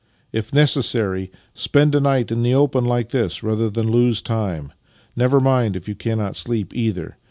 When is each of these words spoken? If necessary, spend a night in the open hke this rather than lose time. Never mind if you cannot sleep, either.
If 0.33 0.51
necessary, 0.51 1.31
spend 1.53 1.93
a 1.93 1.99
night 1.99 2.31
in 2.31 2.41
the 2.41 2.55
open 2.55 2.85
hke 2.85 3.09
this 3.09 3.43
rather 3.43 3.69
than 3.69 3.87
lose 3.91 4.19
time. 4.19 4.73
Never 5.15 5.39
mind 5.39 5.75
if 5.75 5.87
you 5.87 5.93
cannot 5.93 6.35
sleep, 6.35 6.73
either. 6.73 7.17